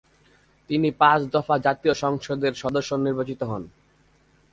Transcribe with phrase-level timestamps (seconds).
[0.69, 3.63] তিনি পাঁচ দফা জাতীয় সংসদের সদস্য নির্বাচিত হন।